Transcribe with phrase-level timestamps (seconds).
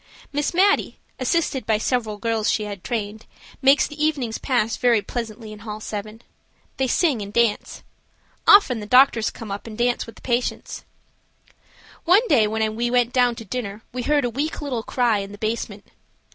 [0.33, 3.27] Miss Mattie, assisted by several girls she has trained,
[3.61, 6.23] makes the evenings pass very pleasantly in hall 7.
[6.77, 7.83] They sing and dance.
[8.47, 10.85] Often the doctors come up and dance with the patients.
[12.05, 15.33] One day when we went down to dinner we heard a weak little cry in
[15.33, 15.85] the basement.